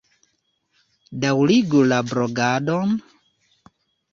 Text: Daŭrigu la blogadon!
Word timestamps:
Daŭrigu 1.25 1.83
la 1.91 1.99
blogadon! 2.13 2.99